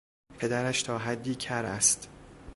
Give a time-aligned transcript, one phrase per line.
[0.39, 2.09] پدرش تا حدی کر است.